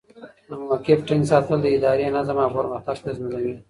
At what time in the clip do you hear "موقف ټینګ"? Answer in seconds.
0.61-1.23